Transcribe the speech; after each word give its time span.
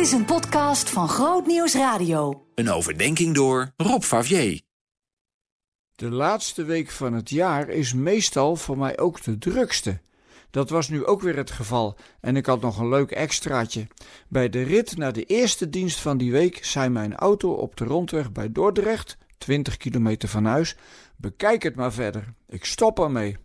Dit 0.00 0.08
is 0.08 0.14
een 0.14 0.24
podcast 0.24 0.90
van 0.90 1.08
Groot 1.08 1.46
Nieuws 1.46 1.74
Radio. 1.74 2.46
Een 2.54 2.70
overdenking 2.70 3.34
door 3.34 3.72
Rob 3.76 4.02
Favier. 4.02 4.60
De 5.94 6.10
laatste 6.10 6.64
week 6.64 6.90
van 6.90 7.12
het 7.12 7.30
jaar 7.30 7.68
is 7.68 7.94
meestal 7.94 8.56
voor 8.56 8.78
mij 8.78 8.98
ook 8.98 9.22
de 9.22 9.38
drukste. 9.38 10.00
Dat 10.50 10.70
was 10.70 10.88
nu 10.88 11.04
ook 11.04 11.20
weer 11.20 11.36
het 11.36 11.50
geval 11.50 11.96
en 12.20 12.36
ik 12.36 12.46
had 12.46 12.60
nog 12.60 12.78
een 12.78 12.88
leuk 12.88 13.10
extraatje. 13.10 13.86
Bij 14.28 14.48
de 14.48 14.62
rit 14.62 14.96
naar 14.96 15.12
de 15.12 15.24
eerste 15.24 15.70
dienst 15.70 16.00
van 16.00 16.18
die 16.18 16.32
week 16.32 16.64
zei 16.64 16.88
mijn 16.88 17.16
auto 17.16 17.52
op 17.52 17.76
de 17.76 17.84
rondweg 17.84 18.32
bij 18.32 18.52
Dordrecht, 18.52 19.16
20 19.38 19.76
kilometer 19.76 20.28
van 20.28 20.44
huis: 20.44 20.76
Bekijk 21.16 21.62
het 21.62 21.74
maar 21.74 21.92
verder, 21.92 22.34
ik 22.48 22.64
stop 22.64 22.98
ermee. 22.98 23.36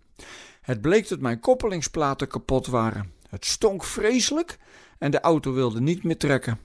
Het 0.61 0.81
bleek 0.81 1.07
dat 1.07 1.19
mijn 1.19 1.39
koppelingsplaten 1.39 2.27
kapot 2.27 2.67
waren. 2.67 3.13
Het 3.36 3.45
stonk 3.45 3.83
vreselijk 3.83 4.57
en 4.97 5.11
de 5.11 5.20
auto 5.20 5.53
wilde 5.53 5.81
niet 5.81 6.03
meer 6.03 6.17
trekken. 6.17 6.59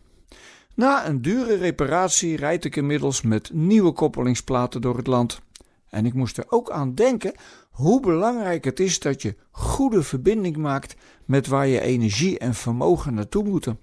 Na 0.75 1.07
een 1.07 1.23
dure 1.23 1.55
reparatie 1.55 2.37
rijd 2.37 2.65
ik 2.65 2.77
inmiddels 2.77 3.23
met 3.23 3.51
nieuwe 3.53 3.93
koppelingsplaten 3.93 4.81
door 4.81 4.97
het 4.97 5.07
land. 5.07 5.41
En 5.89 6.07
ik 6.07 6.15
moest 6.15 6.39
er 6.39 6.45
ook 6.49 6.71
aan 6.71 6.95
denken 6.95 7.35
hoe 7.71 8.01
belangrijk 8.01 8.65
het 8.65 8.81
is 8.81 8.99
dat 8.99 9.23
je 9.23 9.37
goede 9.51 10.03
verbinding 10.03 10.57
maakt 10.57 10.97
met 11.25 11.47
waar 11.47 11.67
je 11.67 11.81
energie 11.81 12.39
en 12.39 12.55
vermogen 12.55 13.15
naartoe 13.15 13.45
moeten. 13.45 13.81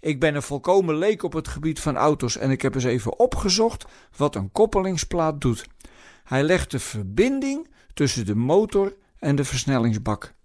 Ik 0.00 0.20
ben 0.20 0.34
een 0.34 0.42
volkomen 0.42 0.96
leek 0.96 1.22
op 1.22 1.32
het 1.32 1.48
gebied 1.48 1.80
van 1.80 1.96
auto's 1.96 2.36
en 2.36 2.50
ik 2.50 2.62
heb 2.62 2.74
eens 2.74 2.84
even 2.84 3.18
opgezocht 3.18 3.84
wat 4.16 4.34
een 4.34 4.52
koppelingsplaat 4.52 5.40
doet. 5.40 5.66
Hij 6.24 6.42
legt 6.42 6.70
de 6.70 6.78
verbinding 6.78 7.68
tussen 7.94 8.26
de 8.26 8.34
motor 8.34 8.96
en 9.18 9.36
de 9.36 9.44
versnellingsbak. 9.44 10.35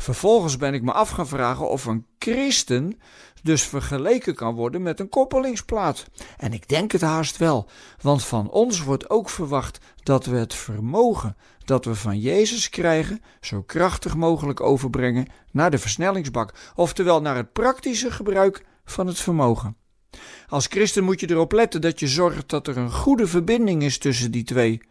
Vervolgens 0.00 0.56
ben 0.56 0.74
ik 0.74 0.82
me 0.82 0.92
af 0.92 1.10
gaan 1.10 1.26
vragen 1.26 1.68
of 1.68 1.84
een 1.84 2.06
christen 2.18 2.98
dus 3.42 3.62
vergeleken 3.62 4.34
kan 4.34 4.54
worden 4.54 4.82
met 4.82 5.00
een 5.00 5.08
koppelingsplaat. 5.08 6.06
En 6.36 6.52
ik 6.52 6.68
denk 6.68 6.92
het 6.92 7.00
haast 7.00 7.36
wel, 7.36 7.68
want 8.00 8.24
van 8.24 8.50
ons 8.50 8.82
wordt 8.82 9.10
ook 9.10 9.30
verwacht 9.30 9.78
dat 10.02 10.26
we 10.26 10.36
het 10.36 10.54
vermogen 10.54 11.36
dat 11.64 11.84
we 11.84 11.94
van 11.94 12.18
Jezus 12.18 12.68
krijgen 12.68 13.22
zo 13.40 13.62
krachtig 13.62 14.16
mogelijk 14.16 14.60
overbrengen 14.60 15.26
naar 15.50 15.70
de 15.70 15.78
versnellingsbak, 15.78 16.54
oftewel 16.74 17.20
naar 17.20 17.36
het 17.36 17.52
praktische 17.52 18.10
gebruik 18.10 18.64
van 18.84 19.06
het 19.06 19.18
vermogen. 19.18 19.76
Als 20.48 20.66
christen 20.66 21.04
moet 21.04 21.20
je 21.20 21.30
erop 21.30 21.52
letten 21.52 21.80
dat 21.80 22.00
je 22.00 22.08
zorgt 22.08 22.48
dat 22.48 22.66
er 22.66 22.76
een 22.76 22.92
goede 22.92 23.26
verbinding 23.26 23.82
is 23.82 23.98
tussen 23.98 24.30
die 24.30 24.44
twee. 24.44 24.82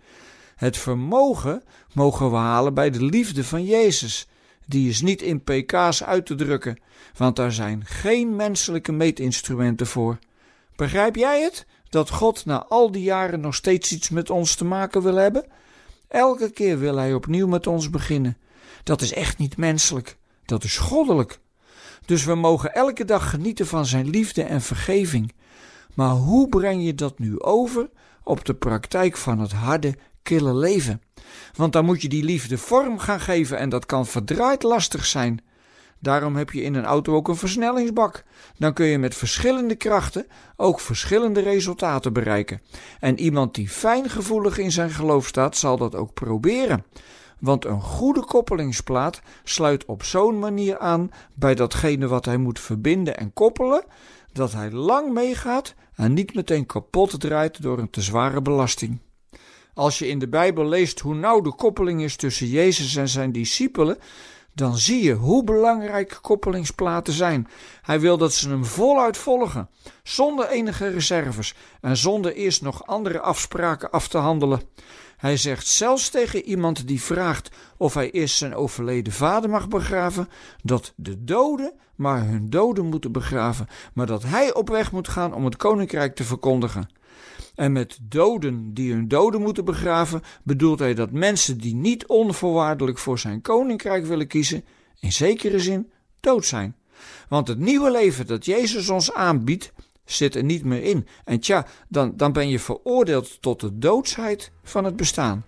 Het 0.55 0.78
vermogen 0.78 1.64
mogen 1.94 2.31
we 2.31 2.38
halen 2.38 2.73
bij 2.73 2.89
de 2.89 3.03
liefde 3.03 3.44
van 3.44 3.64
Jezus 3.66 4.28
die 4.70 4.89
is 4.89 5.02
niet 5.02 5.22
in 5.22 5.44
pk's 5.44 6.03
uit 6.03 6.25
te 6.25 6.36
drukken, 6.36 6.80
want 7.17 7.36
daar 7.36 7.52
zijn 7.52 7.86
geen 7.86 8.36
menselijke 8.36 8.92
meetinstrumenten 8.92 9.88
voor. 9.88 10.17
Begrijp 10.76 11.16
jij 11.16 11.42
het? 11.42 11.66
Dat 11.89 12.09
God 12.09 12.45
na 12.45 12.66
al 12.66 12.92
die 12.92 13.03
jaren 13.03 13.39
nog 13.39 13.56
steeds 13.56 13.92
iets 13.92 14.09
met 14.09 14.30
ons 14.30 14.56
te 14.56 14.66
maken 14.66 15.02
wil 15.02 15.16
hebben? 15.16 15.45
Elke 16.08 16.50
keer 16.50 16.80
wil 16.80 16.98
Hij 16.98 17.14
opnieuw 17.14 17.48
met 17.48 17.67
ons 17.67 17.89
beginnen. 17.89 18.38
Dat 18.84 19.02
is 19.02 19.14
echt 19.14 19.38
niet 19.38 19.58
menselijk, 19.58 20.17
dat 20.45 20.64
is 20.64 20.78
goddelijk. 20.78 21.39
Dus 22.06 22.26
we 22.26 22.36
mogen 22.36 22.73
elke 22.73 23.06
dag 23.06 23.30
genieten 23.30 23.67
van 23.67 23.86
Zijn 23.86 24.09
liefde 24.09 24.44
en 24.44 24.61
vergeving. 24.61 25.33
Maar 25.94 26.11
hoe 26.11 26.50
breng 26.50 26.83
je 26.86 26.95
dat 26.95 27.20
nu 27.20 27.39
over 27.39 27.89
op 28.23 28.45
de 28.45 28.54
praktijk 28.54 29.17
van 29.17 29.39
het 29.39 29.52
harde, 29.52 29.95
leven? 30.38 31.02
Want 31.55 31.73
dan 31.73 31.85
moet 31.85 32.02
je 32.02 32.09
die 32.09 32.23
liefde 32.23 32.58
vorm 32.58 32.99
gaan 32.99 33.19
geven 33.19 33.58
en 33.58 33.69
dat 33.69 33.85
kan 33.85 34.05
verdraaid 34.05 34.63
lastig 34.63 35.05
zijn. 35.05 35.41
Daarom 35.99 36.36
heb 36.36 36.49
je 36.49 36.61
in 36.61 36.75
een 36.75 36.86
auto 36.86 37.16
ook 37.16 37.27
een 37.27 37.36
versnellingsbak. 37.36 38.23
Dan 38.58 38.73
kun 38.73 38.86
je 38.86 38.97
met 38.97 39.16
verschillende 39.16 39.75
krachten 39.75 40.27
ook 40.55 40.80
verschillende 40.80 41.39
resultaten 41.39 42.13
bereiken. 42.13 42.61
En 42.99 43.19
iemand 43.19 43.55
die 43.55 43.69
fijngevoelig 43.69 44.58
in 44.58 44.71
zijn 44.71 44.89
geloof 44.89 45.27
staat, 45.27 45.58
zal 45.58 45.77
dat 45.77 45.95
ook 45.95 46.14
proberen. 46.14 46.86
Want 47.39 47.65
een 47.65 47.81
goede 47.81 48.25
koppelingsplaat 48.25 49.21
sluit 49.43 49.86
op 49.86 50.04
zo'n 50.04 50.39
manier 50.39 50.77
aan 50.77 51.11
bij 51.36 51.55
datgene 51.55 52.08
wat 52.08 52.25
hij 52.25 52.37
moet 52.37 52.59
verbinden 52.59 53.17
en 53.17 53.33
koppelen, 53.33 53.83
dat 54.33 54.54
hij 54.54 54.71
lang 54.71 55.14
meegaat 55.14 55.73
en 55.95 56.14
niet 56.14 56.36
meteen 56.36 56.65
kapot 56.65 57.20
draait 57.20 57.61
door 57.61 57.80
een 57.80 57.89
te 57.89 58.02
zware 58.02 58.42
belasting. 58.42 58.99
Als 59.73 59.99
je 59.99 60.07
in 60.07 60.19
de 60.19 60.27
Bijbel 60.27 60.65
leest 60.65 60.99
hoe 60.99 61.15
nauw 61.15 61.41
de 61.41 61.53
koppeling 61.53 62.03
is 62.03 62.15
tussen 62.15 62.47
Jezus 62.47 62.95
en 62.95 63.09
zijn 63.09 63.31
discipelen, 63.31 63.97
dan 64.53 64.77
zie 64.77 65.03
je 65.03 65.13
hoe 65.13 65.43
belangrijk 65.43 66.19
koppelingsplaten 66.21 67.13
zijn. 67.13 67.47
Hij 67.81 67.99
wil 67.99 68.17
dat 68.17 68.33
ze 68.33 68.49
hem 68.49 68.65
voluit 68.65 69.17
volgen, 69.17 69.69
zonder 70.03 70.49
enige 70.49 70.87
reserves 70.87 71.55
en 71.81 71.97
zonder 71.97 72.33
eerst 72.33 72.61
nog 72.61 72.87
andere 72.87 73.19
afspraken 73.19 73.91
af 73.91 74.07
te 74.07 74.17
handelen. 74.17 74.61
Hij 75.17 75.37
zegt 75.37 75.67
zelfs 75.67 76.09
tegen 76.09 76.43
iemand 76.43 76.87
die 76.87 77.01
vraagt 77.01 77.49
of 77.77 77.93
hij 77.93 78.11
eerst 78.11 78.37
zijn 78.37 78.55
overleden 78.55 79.13
vader 79.13 79.49
mag 79.49 79.67
begraven, 79.67 80.30
dat 80.63 80.93
de 80.95 81.23
doden 81.23 81.73
maar 81.95 82.25
hun 82.25 82.49
doden 82.49 82.86
moeten 82.86 83.11
begraven, 83.11 83.67
maar 83.93 84.05
dat 84.05 84.23
hij 84.23 84.53
op 84.53 84.69
weg 84.69 84.91
moet 84.91 85.07
gaan 85.07 85.33
om 85.33 85.45
het 85.45 85.57
koninkrijk 85.57 86.15
te 86.15 86.23
verkondigen. 86.23 86.89
En 87.55 87.71
met 87.71 87.99
doden 88.02 88.73
die 88.73 88.93
hun 88.93 89.07
doden 89.07 89.41
moeten 89.41 89.65
begraven, 89.65 90.21
bedoelt 90.43 90.80
hij 90.80 90.93
dat 90.93 91.11
mensen 91.11 91.57
die 91.57 91.75
niet 91.75 92.07
onvoorwaardelijk 92.07 92.97
voor 92.97 93.19
zijn 93.19 93.41
koninkrijk 93.41 94.05
willen 94.05 94.27
kiezen, 94.27 94.65
in 94.99 95.11
zekere 95.11 95.59
zin 95.59 95.91
dood 96.19 96.45
zijn. 96.45 96.75
Want 97.30 97.47
het 97.47 97.59
nieuwe 97.59 97.91
leven 97.91 98.27
dat 98.27 98.45
Jezus 98.45 98.89
ons 98.89 99.13
aanbiedt, 99.13 99.71
zit 100.05 100.35
er 100.35 100.43
niet 100.43 100.65
meer 100.65 100.83
in. 100.83 101.07
En 101.25 101.39
tja, 101.39 101.65
dan, 101.87 102.13
dan 102.15 102.33
ben 102.33 102.49
je 102.49 102.59
veroordeeld 102.59 103.41
tot 103.41 103.59
de 103.59 103.77
doodsheid 103.77 104.51
van 104.63 104.83
het 104.83 104.95
bestaan. 104.95 105.45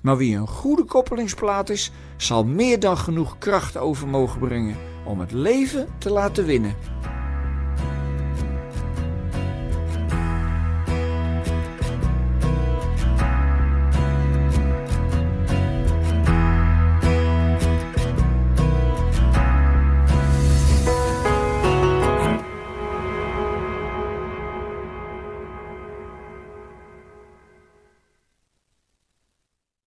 Maar 0.00 0.16
wie 0.16 0.36
een 0.36 0.48
goede 0.48 0.84
koppelingsplaat 0.84 1.70
is, 1.70 1.90
zal 2.16 2.44
meer 2.44 2.80
dan 2.80 2.98
genoeg 2.98 3.38
kracht 3.38 3.76
over 3.76 4.08
mogen 4.08 4.40
brengen 4.40 4.76
om 5.04 5.20
het 5.20 5.32
leven 5.32 5.88
te 5.98 6.10
laten 6.10 6.44
winnen. 6.44 6.76